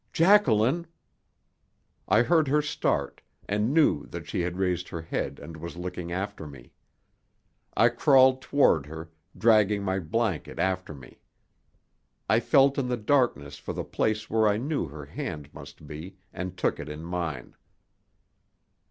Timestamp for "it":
16.79-16.89